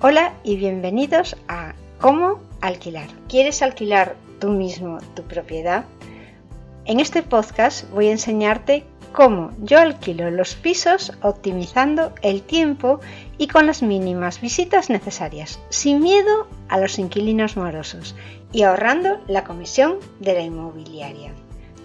Hola 0.00 0.32
y 0.44 0.54
bienvenidos 0.54 1.36
a 1.48 1.74
¿Cómo 2.00 2.38
alquilar? 2.60 3.08
¿Quieres 3.28 3.62
alquilar 3.62 4.14
tú 4.38 4.50
mismo 4.50 4.98
tu 5.16 5.24
propiedad? 5.24 5.86
En 6.84 7.00
este 7.00 7.24
podcast 7.24 7.90
voy 7.90 8.06
a 8.06 8.12
enseñarte 8.12 8.84
cómo 9.12 9.50
yo 9.60 9.80
alquilo 9.80 10.30
los 10.30 10.54
pisos 10.54 11.18
optimizando 11.20 12.12
el 12.22 12.42
tiempo 12.42 13.00
y 13.38 13.48
con 13.48 13.66
las 13.66 13.82
mínimas 13.82 14.40
visitas 14.40 14.88
necesarias, 14.88 15.58
sin 15.68 16.00
miedo 16.00 16.46
a 16.68 16.78
los 16.78 17.00
inquilinos 17.00 17.56
morosos 17.56 18.14
y 18.52 18.62
ahorrando 18.62 19.18
la 19.26 19.42
comisión 19.42 19.96
de 20.20 20.34
la 20.34 20.42
inmobiliaria 20.42 21.32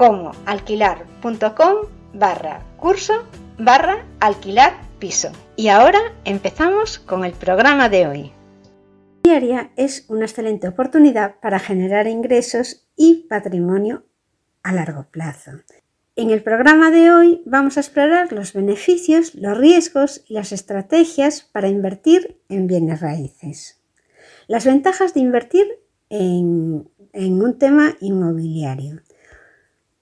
comoalquilar.com 0.00 1.76
barra 2.14 2.64
curso 2.78 3.12
barra 3.58 4.06
alquilar 4.18 4.72
piso. 4.98 5.30
Y 5.56 5.68
ahora 5.68 5.98
empezamos 6.24 6.98
con 6.98 7.26
el 7.26 7.32
programa 7.32 7.90
de 7.90 8.06
hoy. 8.06 8.32
Diaria 9.22 9.72
es 9.76 10.06
una 10.08 10.24
excelente 10.24 10.68
oportunidad 10.68 11.34
para 11.40 11.58
generar 11.58 12.06
ingresos 12.06 12.88
y 12.96 13.26
patrimonio 13.28 14.06
a 14.62 14.72
largo 14.72 15.06
plazo. 15.10 15.50
En 16.16 16.30
el 16.30 16.42
programa 16.42 16.90
de 16.90 17.10
hoy 17.12 17.42
vamos 17.44 17.76
a 17.76 17.80
explorar 17.80 18.32
los 18.32 18.54
beneficios, 18.54 19.34
los 19.34 19.58
riesgos 19.58 20.24
y 20.26 20.32
las 20.32 20.52
estrategias 20.52 21.42
para 21.42 21.68
invertir 21.68 22.40
en 22.48 22.68
bienes 22.68 23.02
raíces. 23.02 23.82
Las 24.46 24.64
ventajas 24.64 25.12
de 25.12 25.20
invertir 25.20 25.66
en, 26.08 26.88
en 27.12 27.42
un 27.42 27.58
tema 27.58 27.98
inmobiliario. 28.00 29.02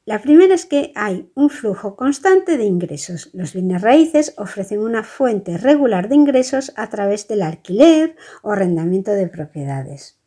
La 0.08 0.22
primera 0.22 0.54
es 0.54 0.64
que 0.64 0.90
hay 0.94 1.30
un 1.34 1.50
flujo 1.50 1.94
constante 1.94 2.56
de 2.56 2.64
ingresos. 2.64 3.28
Los 3.34 3.52
bienes 3.52 3.82
raíces 3.82 4.32
ofrecen 4.38 4.80
una 4.80 5.04
fuente 5.04 5.58
regular 5.58 6.08
de 6.08 6.14
ingresos 6.14 6.72
a 6.76 6.88
través 6.88 7.28
del 7.28 7.42
alquiler 7.42 8.16
o 8.42 8.52
arrendamiento 8.52 9.10
de 9.10 9.28
propiedades. 9.28 10.18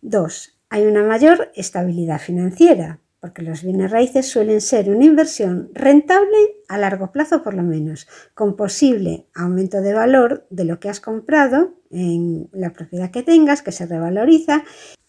2. 0.00 0.58
Hay 0.68 0.86
una 0.88 1.04
mayor 1.04 1.52
estabilidad 1.54 2.20
financiera, 2.20 2.98
porque 3.20 3.42
los 3.42 3.62
bienes 3.62 3.92
raíces 3.92 4.26
suelen 4.26 4.60
ser 4.60 4.90
una 4.90 5.04
inversión 5.04 5.70
rentable 5.74 6.36
a 6.66 6.76
largo 6.76 7.12
plazo 7.12 7.44
por 7.44 7.54
lo 7.54 7.62
menos, 7.62 8.08
con 8.34 8.56
posible 8.56 9.28
aumento 9.32 9.80
de 9.80 9.94
valor 9.94 10.44
de 10.50 10.64
lo 10.64 10.80
que 10.80 10.88
has 10.88 10.98
comprado 10.98 11.76
en 11.92 12.48
la 12.52 12.72
propiedad 12.72 13.12
que 13.12 13.22
tengas, 13.22 13.62
que 13.62 13.70
se 13.70 13.86
revaloriza, 13.86 14.64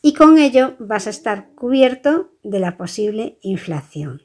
y 0.06 0.14
con 0.14 0.38
ello 0.38 0.76
vas 0.78 1.08
a 1.08 1.10
estar 1.10 1.50
cubierto 1.56 2.30
de 2.44 2.60
la 2.60 2.78
posible 2.78 3.40
inflación. 3.42 4.22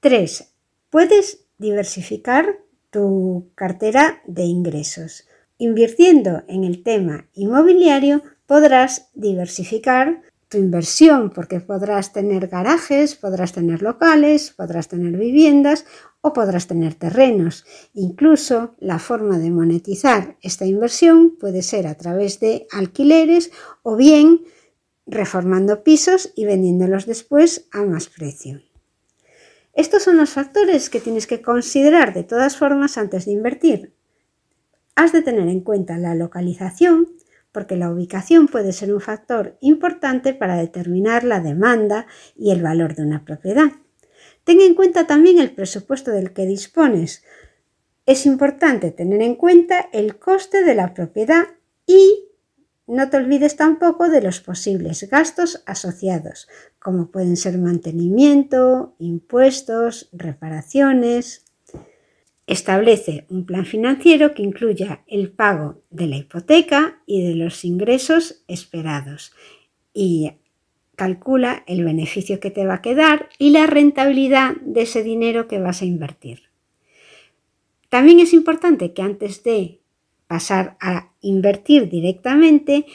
3. 0.00 0.52
Puedes 0.90 1.46
diversificar 1.56 2.58
tu 2.90 3.48
cartera 3.54 4.20
de 4.26 4.42
ingresos. 4.42 5.26
Invirtiendo 5.56 6.42
en 6.46 6.64
el 6.64 6.82
tema 6.82 7.26
inmobiliario 7.32 8.22
podrás 8.44 9.08
diversificar 9.14 10.20
tu 10.50 10.58
inversión 10.58 11.30
porque 11.30 11.60
podrás 11.60 12.12
tener 12.12 12.48
garajes, 12.48 13.14
podrás 13.14 13.54
tener 13.54 13.80
locales, 13.80 14.50
podrás 14.50 14.88
tener 14.88 15.16
viviendas 15.16 15.86
o 16.20 16.34
podrás 16.34 16.66
tener 16.66 16.96
terrenos. 16.96 17.64
Incluso 17.94 18.74
la 18.78 18.98
forma 18.98 19.38
de 19.38 19.50
monetizar 19.50 20.36
esta 20.42 20.66
inversión 20.66 21.38
puede 21.40 21.62
ser 21.62 21.86
a 21.86 21.94
través 21.94 22.40
de 22.40 22.66
alquileres 22.72 23.52
o 23.82 23.96
bien 23.96 24.42
reformando 25.12 25.84
pisos 25.84 26.32
y 26.34 26.44
vendiéndolos 26.44 27.06
después 27.06 27.68
a 27.72 27.82
más 27.82 28.08
precio. 28.08 28.62
Estos 29.74 30.02
son 30.02 30.16
los 30.16 30.30
factores 30.30 30.90
que 30.90 31.00
tienes 31.00 31.26
que 31.26 31.40
considerar 31.40 32.12
de 32.12 32.24
todas 32.24 32.56
formas 32.56 32.98
antes 32.98 33.24
de 33.24 33.32
invertir. 33.32 33.94
Has 34.94 35.12
de 35.12 35.22
tener 35.22 35.48
en 35.48 35.60
cuenta 35.60 35.96
la 35.96 36.14
localización, 36.14 37.08
porque 37.52 37.76
la 37.76 37.90
ubicación 37.90 38.48
puede 38.48 38.72
ser 38.72 38.92
un 38.92 39.00
factor 39.00 39.56
importante 39.60 40.34
para 40.34 40.56
determinar 40.56 41.24
la 41.24 41.40
demanda 41.40 42.06
y 42.36 42.50
el 42.50 42.62
valor 42.62 42.94
de 42.94 43.02
una 43.02 43.24
propiedad. 43.24 43.72
Ten 44.44 44.60
en 44.60 44.74
cuenta 44.74 45.06
también 45.06 45.38
el 45.38 45.54
presupuesto 45.54 46.10
del 46.10 46.32
que 46.32 46.46
dispones. 46.46 47.22
Es 48.06 48.26
importante 48.26 48.90
tener 48.90 49.22
en 49.22 49.36
cuenta 49.36 49.88
el 49.92 50.18
coste 50.18 50.64
de 50.64 50.74
la 50.74 50.92
propiedad 50.92 51.44
y 51.86 52.28
no 52.86 53.08
te 53.08 53.16
olvides 53.16 53.56
tampoco 53.56 54.08
de 54.08 54.22
los 54.22 54.40
posibles 54.40 55.08
gastos 55.08 55.62
asociados, 55.66 56.48
como 56.78 57.10
pueden 57.10 57.36
ser 57.36 57.58
mantenimiento, 57.58 58.94
impuestos, 58.98 60.08
reparaciones. 60.12 61.44
Establece 62.46 63.26
un 63.30 63.46
plan 63.46 63.64
financiero 63.64 64.34
que 64.34 64.42
incluya 64.42 65.04
el 65.06 65.30
pago 65.30 65.82
de 65.90 66.06
la 66.08 66.16
hipoteca 66.16 67.00
y 67.06 67.26
de 67.26 67.36
los 67.36 67.64
ingresos 67.64 68.42
esperados 68.48 69.32
y 69.94 70.32
calcula 70.96 71.62
el 71.66 71.84
beneficio 71.84 72.40
que 72.40 72.50
te 72.50 72.66
va 72.66 72.74
a 72.74 72.82
quedar 72.82 73.28
y 73.38 73.50
la 73.50 73.66
rentabilidad 73.66 74.56
de 74.60 74.82
ese 74.82 75.02
dinero 75.02 75.48
que 75.48 75.60
vas 75.60 75.82
a 75.82 75.84
invertir. 75.84 76.50
También 77.88 78.20
es 78.20 78.32
importante 78.32 78.92
que 78.92 79.02
antes 79.02 79.42
de 79.44 79.81
pasar 80.32 80.78
a 80.80 81.10
invertir 81.20 81.90
directamente, 81.90 82.86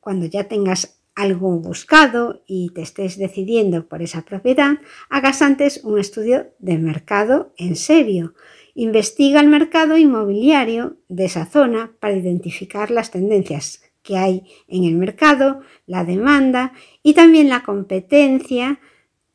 cuando 0.00 0.24
ya 0.24 0.44
tengas 0.44 1.02
algo 1.14 1.50
buscado 1.58 2.42
y 2.46 2.70
te 2.70 2.80
estés 2.80 3.18
decidiendo 3.18 3.86
por 3.88 4.00
esa 4.00 4.22
propiedad, 4.22 4.78
hagas 5.10 5.42
antes 5.42 5.84
un 5.84 5.98
estudio 5.98 6.46
de 6.58 6.78
mercado 6.78 7.52
en 7.58 7.76
serio. 7.76 8.32
Investiga 8.74 9.40
el 9.40 9.48
mercado 9.48 9.98
inmobiliario 9.98 10.96
de 11.10 11.26
esa 11.26 11.44
zona 11.44 11.92
para 12.00 12.16
identificar 12.16 12.90
las 12.90 13.10
tendencias 13.10 13.82
que 14.02 14.16
hay 14.16 14.44
en 14.66 14.84
el 14.84 14.94
mercado, 14.94 15.60
la 15.84 16.04
demanda 16.04 16.72
y 17.02 17.12
también 17.12 17.50
la 17.50 17.64
competencia 17.64 18.80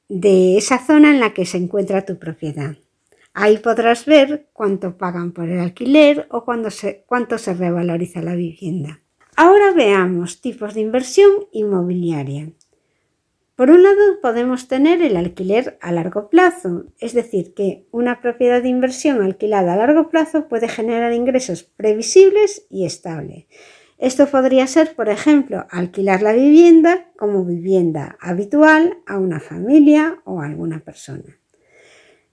de 0.09 0.57
esa 0.57 0.83
zona 0.83 1.11
en 1.11 1.19
la 1.19 1.35
que 1.35 1.45
se 1.45 1.57
encuentra 1.57 2.03
tu 2.03 2.17
propiedad. 2.17 2.77
Ahí 3.33 3.57
podrás 3.57 4.05
ver 4.05 4.47
cuánto 4.53 4.97
pagan 4.97 5.31
por 5.31 5.49
el 5.49 5.59
alquiler 5.59 6.27
o 6.29 6.45
cuánto 6.45 6.69
se, 6.69 7.03
cuánto 7.07 7.37
se 7.39 7.53
revaloriza 7.55 8.21
la 8.21 8.35
vivienda. 8.35 9.01
Ahora 9.35 9.71
veamos 9.71 10.41
tipos 10.41 10.75
de 10.75 10.81
inversión 10.81 11.31
inmobiliaria. 11.51 12.51
Por 13.55 13.71
un 13.71 13.83
lado 13.83 14.19
podemos 14.21 14.67
tener 14.67 15.01
el 15.01 15.17
alquiler 15.17 15.77
a 15.81 15.91
largo 15.91 16.29
plazo, 16.29 16.85
es 16.99 17.13
decir, 17.13 17.53
que 17.55 17.87
una 17.91 18.21
propiedad 18.21 18.61
de 18.61 18.69
inversión 18.69 19.21
alquilada 19.21 19.73
a 19.73 19.77
largo 19.77 20.09
plazo 20.09 20.47
puede 20.47 20.67
generar 20.67 21.13
ingresos 21.13 21.63
previsibles 21.63 22.67
y 22.69 22.85
estables. 22.85 23.45
Esto 23.97 24.27
podría 24.27 24.67
ser, 24.67 24.95
por 24.95 25.09
ejemplo, 25.09 25.65
alquilar 25.69 26.21
la 26.21 26.33
vivienda 26.33 27.11
como 27.17 27.45
vivienda 27.45 28.17
habitual 28.19 28.97
a 29.07 29.17
una 29.17 29.39
familia 29.39 30.21
o 30.25 30.41
a 30.41 30.45
alguna 30.45 30.79
persona. 30.79 31.39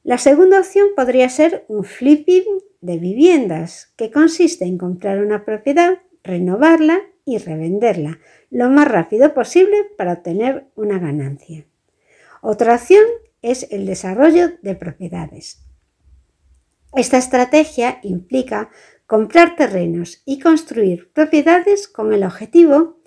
La 0.03 0.19
segunda 0.19 0.59
opción 0.59 0.89
podría 0.97 1.29
ser 1.29 1.65
un 1.69 1.85
flipping 1.85 2.45
de 2.81 2.99
viviendas, 2.99 3.93
que 3.97 4.11
consiste 4.11 4.65
en 4.65 4.79
comprar 4.79 5.23
una 5.23 5.45
propiedad 5.45 5.99
renovarla 6.23 7.01
y 7.25 7.39
revenderla 7.39 8.19
lo 8.51 8.71
más 8.71 8.89
rápido 8.89 9.35
posible 9.35 9.77
para 9.97 10.15
obtener 10.15 10.67
una 10.75 10.99
ganancia. 10.99 11.67
Otra 12.41 12.75
opción 12.75 13.05
es 13.43 13.69
el 13.71 13.87
desarrollo 13.87 14.53
de 14.63 14.75
propiedades. 14.75 15.61
Esta 16.95 17.19
estrategia 17.19 18.01
implica 18.03 18.71
comprar 19.07 19.55
terrenos 19.55 20.23
y 20.25 20.41
construir 20.41 21.13
propiedades 21.13 21.89
con 21.89 22.13
el 22.13 22.25
objetivo 22.25 22.99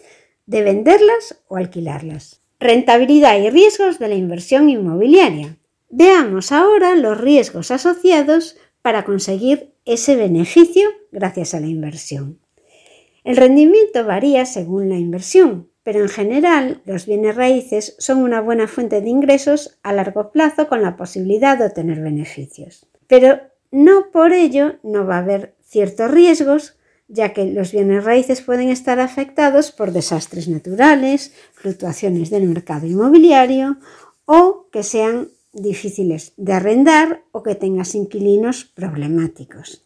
de 0.46 0.62
venderlas 0.62 1.44
o 1.48 1.58
alquilarlas. 1.58 2.42
Rentabilidad 2.60 3.38
y 3.40 3.50
riesgos 3.50 4.00
de 4.00 4.08
la 4.08 4.16
inversión 4.16 4.70
inmobiliaria. 4.70 5.58
Veamos 5.96 6.52
ahora 6.52 6.96
los 6.96 7.22
riesgos 7.22 7.70
asociados 7.70 8.58
para 8.82 9.06
conseguir 9.06 9.76
ese 9.86 10.16
beneficio 10.16 10.90
gracias 11.12 11.54
a 11.54 11.60
la 11.60 11.68
inversión. 11.68 12.40
El 13.24 13.38
rendimiento 13.38 14.04
varía 14.04 14.48
según 14.48 14.90
la 14.90 14.98
inversión, 14.98 15.70
pero 15.84 16.00
en 16.00 16.10
general 16.10 16.82
los 16.86 17.06
bienes 17.06 17.36
raíces 17.36 17.96
son 18.00 18.24
una 18.24 18.42
buena 18.42 18.68
fuente 18.68 19.02
de 19.02 19.10
ingresos 19.10 19.78
a 19.84 19.94
largo 19.94 20.32
plazo 20.32 20.68
con 20.68 20.82
la 20.82 20.98
posibilidad 20.98 21.60
de 21.60 21.68
obtener 21.68 22.02
beneficios. 22.02 22.88
Pero 23.06 23.42
no 23.70 24.10
por 24.12 24.34
ello 24.34 24.80
no 24.82 25.06
va 25.06 25.18
a 25.18 25.20
haber 25.20 25.54
ciertos 25.64 26.10
riesgos, 26.10 26.76
ya 27.08 27.34
que 27.34 27.46
los 27.46 27.72
bienes 27.72 28.04
raíces 28.04 28.42
pueden 28.42 28.70
estar 28.70 29.00
afectados 29.00 29.72
por 29.72 29.92
desastres 29.92 30.48
naturales, 30.48 31.36
fluctuaciones 31.54 32.32
del 32.32 32.48
mercado 32.48 32.88
inmobiliario 32.88 33.78
o 34.26 34.66
que 34.72 34.82
sean 34.82 35.30
difíciles 35.54 36.34
de 36.36 36.54
arrendar 36.54 37.24
o 37.32 37.44
que 37.44 37.56
tengas 37.56 37.96
inquilinos 37.96 38.66
problemáticos. 38.66 39.86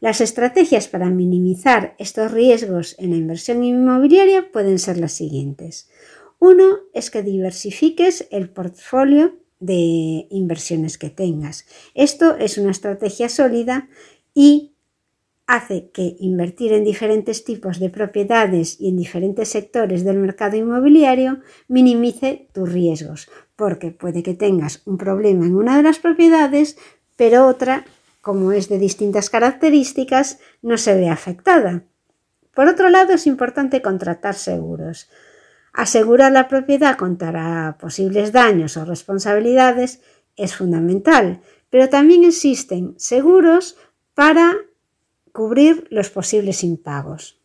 Las 0.00 0.20
estrategias 0.20 0.88
para 0.88 1.10
minimizar 1.10 1.94
estos 1.98 2.30
riesgos 2.32 2.94
en 2.98 3.10
la 3.10 3.16
inversión 3.16 3.64
inmobiliaria 3.64 4.52
pueden 4.52 4.78
ser 4.78 4.98
las 4.98 5.12
siguientes. 5.12 5.90
Uno 6.38 6.78
es 6.94 7.10
que 7.10 7.22
diversifiques 7.22 8.26
el 8.30 8.48
portfolio 8.48 9.36
de 9.58 10.26
inversiones 10.30 10.96
que 10.96 11.10
tengas. 11.10 11.66
Esto 11.94 12.36
es 12.36 12.56
una 12.56 12.70
estrategia 12.70 13.28
sólida 13.28 13.88
y 14.32 14.72
hace 15.46 15.90
que 15.90 16.16
invertir 16.20 16.72
en 16.72 16.84
diferentes 16.84 17.44
tipos 17.44 17.80
de 17.80 17.90
propiedades 17.90 18.80
y 18.80 18.88
en 18.88 18.96
diferentes 18.96 19.48
sectores 19.48 20.04
del 20.04 20.16
mercado 20.16 20.56
inmobiliario 20.56 21.40
minimice 21.66 22.48
tus 22.52 22.72
riesgos, 22.72 23.28
porque 23.60 23.90
puede 23.90 24.22
que 24.22 24.32
tengas 24.32 24.80
un 24.86 24.96
problema 24.96 25.44
en 25.44 25.54
una 25.54 25.76
de 25.76 25.82
las 25.82 25.98
propiedades, 25.98 26.78
pero 27.16 27.46
otra 27.46 27.84
como 28.22 28.52
es 28.52 28.70
de 28.70 28.78
distintas 28.78 29.28
características, 29.28 30.38
no 30.62 30.78
se 30.78 30.94
ve 30.94 31.10
afectada. 31.10 31.84
Por 32.54 32.68
otro 32.68 32.88
lado, 32.88 33.12
es 33.12 33.26
importante 33.26 33.82
contratar 33.82 34.34
seguros. 34.34 35.10
Asegurar 35.74 36.32
la 36.32 36.48
propiedad 36.48 36.96
contra 36.96 37.76
posibles 37.78 38.32
daños 38.32 38.78
o 38.78 38.86
responsabilidades 38.86 40.00
es 40.36 40.56
fundamental, 40.56 41.42
pero 41.68 41.90
también 41.90 42.24
existen 42.24 42.94
seguros 42.96 43.76
para 44.14 44.56
cubrir 45.32 45.86
los 45.90 46.08
posibles 46.08 46.64
impagos. 46.64 47.38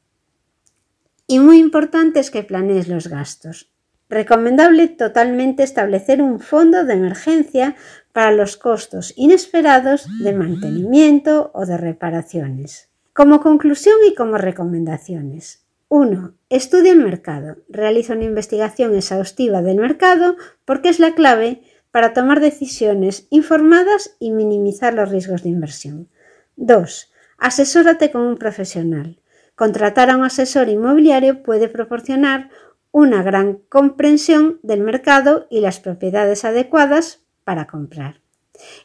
Y 1.28 1.40
muy 1.40 1.60
importante 1.60 2.22
es 2.22 2.32
que 2.32 2.44
planees 2.44 2.88
los 2.88 3.08
gastos. 3.08 3.75
Recomendable 4.10 4.88
totalmente 4.88 5.64
establecer 5.64 6.22
un 6.22 6.40
fondo 6.40 6.86
de 6.86 6.94
emergencia 6.94 7.76
para 8.12 8.32
los 8.32 8.56
costos 8.56 9.14
inesperados 9.16 10.08
de 10.20 10.34
mantenimiento 10.34 11.52
o 11.54 11.66
de 11.66 11.78
reparaciones. 11.78 12.90
Como 13.14 13.42
conclusión 13.42 13.96
y 14.08 14.14
como 14.14 14.38
recomendaciones. 14.38 15.66
1. 15.90 16.34
Estudia 16.50 16.92
el 16.92 17.00
mercado. 17.00 17.58
Realiza 17.70 18.14
una 18.14 18.26
investigación 18.26 18.96
exhaustiva 18.96 19.62
del 19.62 19.78
mercado 19.78 20.36
porque 20.66 20.90
es 20.90 21.00
la 21.00 21.16
clave 21.16 21.62
para 21.92 22.14
tomar 22.14 22.42
decisiones 22.42 23.28
informadas 23.30 24.18
y 24.20 24.32
minimizar 24.32 24.94
los 24.94 25.10
riesgos 25.10 25.44
de 25.44 25.50
inversión. 25.50 26.10
2. 26.58 27.12
Asesórate 27.38 28.12
con 28.12 28.22
un 28.22 28.38
profesional. 28.38 29.20
Contratar 29.56 30.10
a 30.10 30.18
un 30.18 30.26
asesor 30.26 30.68
inmobiliario 30.68 31.42
puede 31.42 31.70
proporcionar 31.70 32.50
una 32.96 33.24
gran 33.24 33.56
comprensión 33.68 34.58
del 34.64 34.80
mercado 34.80 35.48
y 35.50 35.60
las 35.60 35.82
propiedades 35.82 36.46
adecuadas 36.46 37.26
para 37.44 37.68
comprar. 37.68 38.22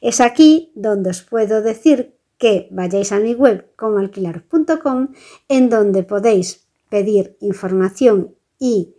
Es 0.01 0.21
aquí 0.21 0.73
donde 0.75 1.11
os 1.11 1.23
puedo 1.23 1.63
decir 1.63 2.17
que 2.37 2.67
vayáis 2.73 3.13
a 3.13 3.21
mi 3.21 3.35
web 3.35 3.71
comoalquilar.com 3.77 5.11
en 5.47 5.71
donde 5.71 6.03
podéis 6.03 6.67
pedir 6.89 7.37
información 7.39 8.35
y 8.59 8.97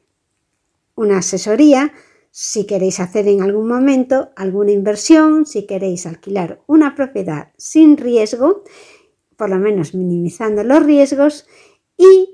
una 0.96 1.18
asesoría 1.18 1.92
si 2.30 2.66
queréis 2.66 3.02
hacer 3.02 3.28
en 3.28 3.42
algún 3.42 3.68
momento 3.68 4.30
alguna 4.38 4.72
inversión, 4.72 5.46
si 5.46 5.66
queréis 5.66 6.06
alquilar 6.06 6.62
una 6.68 6.96
propiedad 6.96 7.52
sin 7.58 7.98
riesgo, 7.98 8.64
por 9.36 9.50
lo 9.50 9.60
menos 9.60 9.94
minimizando 9.94 10.64
los 10.64 10.86
riesgos, 10.86 11.48
y 11.98 12.31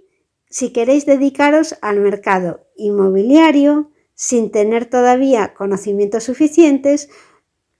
si 0.49 0.71
queréis 0.71 1.05
dedicaros 1.05 1.75
al 1.81 1.99
mercado 1.99 2.67
inmobiliario, 2.75 3.91
sin 4.13 4.51
tener 4.51 4.85
todavía 4.85 5.53
conocimientos 5.53 6.23
suficientes, 6.23 7.09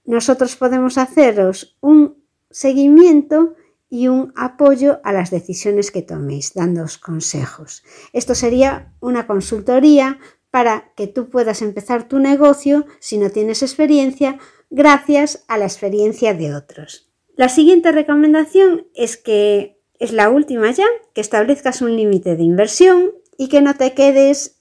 nosotros 0.04 0.56
podemos 0.56 0.96
haceros 0.98 1.76
un 1.80 2.24
seguimiento 2.50 3.54
y 3.90 4.08
un 4.08 4.32
apoyo 4.36 5.00
a 5.02 5.12
las 5.12 5.30
decisiones 5.30 5.90
que 5.90 6.02
toméis, 6.02 6.54
dándoos 6.54 6.98
consejos. 6.98 7.82
Esto 8.12 8.34
sería 8.34 8.92
una 9.00 9.26
consultoría 9.26 10.18
para 10.50 10.92
que 10.94 11.06
tú 11.06 11.28
puedas 11.28 11.62
empezar 11.62 12.08
tu 12.08 12.18
negocio 12.18 12.86
si 13.00 13.18
no 13.18 13.30
tienes 13.30 13.62
experiencia, 13.62 14.38
gracias 14.70 15.44
a 15.48 15.58
la 15.58 15.64
experiencia 15.64 16.34
de 16.34 16.54
otros. 16.54 17.10
La 17.36 17.48
siguiente 17.48 17.92
recomendación 17.92 18.88
es 18.94 19.16
que 19.16 19.77
es 19.98 20.12
la 20.12 20.30
última 20.30 20.70
ya, 20.70 20.86
que 21.14 21.20
establezcas 21.20 21.82
un 21.82 21.96
límite 21.96 22.36
de 22.36 22.42
inversión 22.42 23.12
y 23.36 23.48
que 23.48 23.60
no 23.60 23.74
te 23.74 23.94
quedes 23.94 24.60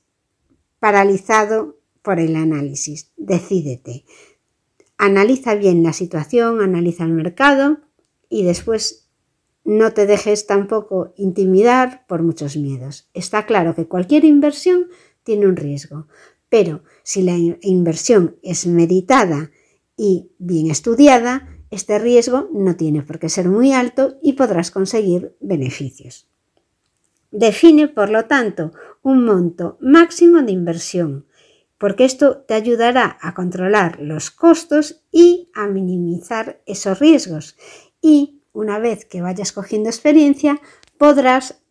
paralizado 0.79 1.77
por 2.01 2.19
el 2.19 2.35
análisis. 2.35 3.11
Decídete. 3.17 4.05
Analiza 4.97 5.55
bien 5.55 5.83
la 5.83 5.93
situación, 5.93 6.61
analiza 6.61 7.03
el 7.03 7.11
mercado 7.11 7.79
y 8.29 8.43
después 8.43 9.09
no 9.63 9.91
te 9.91 10.05
dejes 10.05 10.47
tampoco 10.47 11.13
intimidar 11.17 12.05
por 12.07 12.23
muchos 12.23 12.55
miedos. 12.55 13.09
Está 13.13 13.45
claro 13.45 13.75
que 13.75 13.87
cualquier 13.87 14.23
inversión 14.23 14.87
tiene 15.23 15.45
un 15.45 15.57
riesgo, 15.57 16.07
pero 16.49 16.83
si 17.03 17.21
la 17.21 17.35
inversión 17.61 18.37
es 18.41 18.65
meditada 18.65 19.51
y 19.97 20.31
bien 20.37 20.71
estudiada, 20.71 21.56
este 21.69 21.99
riesgo 21.99 22.49
no 22.53 22.75
tiene 22.75 23.01
por 23.01 23.19
qué 23.19 23.29
ser 23.29 23.49
muy 23.49 23.73
alto 23.73 24.17
y 24.21 24.33
podrás 24.33 24.71
conseguir 24.71 25.35
beneficios. 25.39 26.27
Define, 27.31 27.87
por 27.87 28.09
lo 28.09 28.25
tanto, 28.25 28.71
un 29.03 29.25
monto 29.25 29.77
máximo 29.81 30.41
de 30.41 30.51
inversión, 30.53 31.25
porque 31.77 32.05
esto 32.05 32.37
te 32.37 32.53
ayudará 32.53 33.17
a 33.21 33.33
controlar 33.33 33.99
los 34.01 34.31
costos 34.31 35.03
y 35.11 35.49
a 35.53 35.67
minimizar 35.67 36.61
esos 36.65 36.99
riesgos. 36.99 37.57
Y 38.01 38.41
una 38.53 38.79
vez 38.79 39.05
que 39.05 39.21
vayas 39.21 39.51
cogiendo 39.51 39.89
experiencia, 39.89 40.59
podrás 40.97 41.61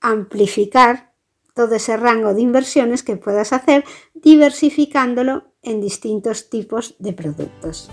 amplificar 0.00 1.12
todo 1.54 1.74
ese 1.74 1.96
rango 1.96 2.34
de 2.34 2.42
inversiones 2.42 3.02
que 3.02 3.16
puedas 3.16 3.52
hacer 3.52 3.84
diversificándolo 4.14 5.52
en 5.62 5.80
distintos 5.80 6.50
tipos 6.50 6.96
de 6.98 7.12
productos. 7.12 7.90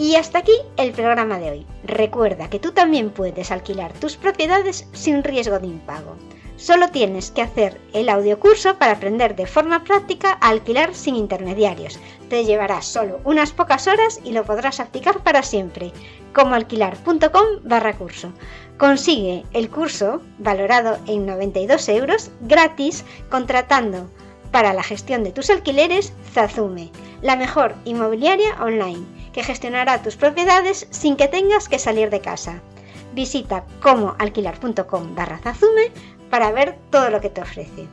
Y 0.00 0.14
hasta 0.14 0.38
aquí 0.38 0.54
el 0.78 0.92
programa 0.92 1.38
de 1.38 1.50
hoy. 1.50 1.66
Recuerda 1.84 2.48
que 2.48 2.58
tú 2.58 2.72
también 2.72 3.10
puedes 3.10 3.50
alquilar 3.50 3.92
tus 3.92 4.16
propiedades 4.16 4.88
sin 4.94 5.22
riesgo 5.22 5.58
de 5.58 5.66
impago. 5.66 6.16
Solo 6.56 6.88
tienes 6.88 7.30
que 7.30 7.42
hacer 7.42 7.78
el 7.92 8.08
audiocurso 8.08 8.78
para 8.78 8.92
aprender 8.92 9.36
de 9.36 9.44
forma 9.44 9.84
práctica 9.84 10.38
a 10.40 10.48
alquilar 10.48 10.94
sin 10.94 11.16
intermediarios. 11.16 11.98
Te 12.30 12.46
llevará 12.46 12.80
solo 12.80 13.20
unas 13.24 13.52
pocas 13.52 13.86
horas 13.88 14.20
y 14.24 14.32
lo 14.32 14.44
podrás 14.44 14.80
aplicar 14.80 15.22
para 15.22 15.42
siempre. 15.42 15.92
Como 16.32 16.54
alquilar.com 16.54 17.60
barra 17.64 17.92
curso. 17.92 18.32
Consigue 18.78 19.44
el 19.52 19.68
curso, 19.68 20.22
valorado 20.38 20.96
en 21.08 21.26
92 21.26 21.90
euros, 21.90 22.30
gratis, 22.40 23.04
contratando 23.28 24.08
para 24.50 24.72
la 24.72 24.82
gestión 24.82 25.24
de 25.24 25.32
tus 25.32 25.50
alquileres 25.50 26.14
Zazume, 26.32 26.90
la 27.20 27.36
mejor 27.36 27.74
inmobiliaria 27.84 28.56
online, 28.62 29.19
que 29.32 29.42
gestionará 29.42 30.02
tus 30.02 30.16
propiedades 30.16 30.86
sin 30.90 31.16
que 31.16 31.28
tengas 31.28 31.68
que 31.68 31.78
salir 31.78 32.10
de 32.10 32.20
casa. 32.20 32.60
Visita 33.14 33.64
comoalquilar.com 33.80 35.14
barra 35.14 35.38
Zazume 35.38 35.92
para 36.30 36.52
ver 36.52 36.78
todo 36.90 37.10
lo 37.10 37.20
que 37.20 37.30
te 37.30 37.42
ofrece. 37.42 37.88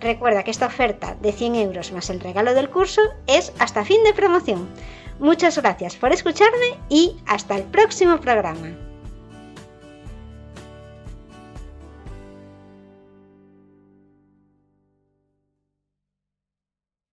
Recuerda 0.00 0.42
que 0.42 0.50
esta 0.50 0.66
oferta 0.66 1.16
de 1.20 1.32
100 1.32 1.54
euros 1.56 1.92
más 1.92 2.10
el 2.10 2.20
regalo 2.20 2.54
del 2.54 2.70
curso 2.70 3.00
es 3.26 3.52
hasta 3.58 3.84
fin 3.84 4.02
de 4.04 4.14
promoción. 4.14 4.68
Muchas 5.20 5.56
gracias 5.58 5.94
por 5.94 6.12
escucharme 6.12 6.78
y 6.88 7.16
hasta 7.26 7.56
el 7.56 7.62
próximo 7.64 8.18
programa. 8.18 8.91